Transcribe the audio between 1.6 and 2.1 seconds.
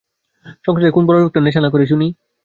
করে না শুনি?